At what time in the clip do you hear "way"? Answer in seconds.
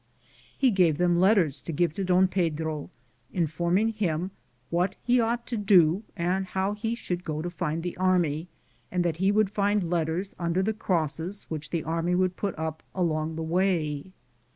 13.43-14.11